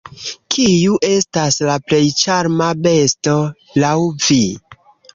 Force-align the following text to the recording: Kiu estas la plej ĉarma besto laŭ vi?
Kiu 0.53 0.95
estas 1.09 1.59
la 1.69 1.77
plej 1.91 2.01
ĉarma 2.23 2.73
besto 2.91 3.39
laŭ 3.87 3.97
vi? 4.27 4.45